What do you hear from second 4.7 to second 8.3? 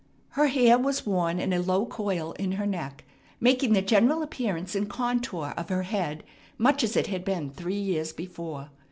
and contour of her head much as it had been three years